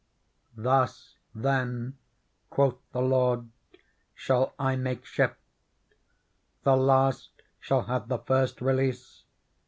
Thus 0.57 1.19
then/ 1.35 1.95
quoth 2.49 2.77
the 2.91 3.03
lord, 3.03 3.51
* 3.83 3.85
shall 4.15 4.55
I 4.57 4.75
make 4.75 5.05
shift: 5.05 5.37
The 6.63 6.75
last 6.75 7.29
shall 7.59 7.83
have 7.83 8.07
the 8.07 8.17
first 8.17 8.61
release. 8.61 9.25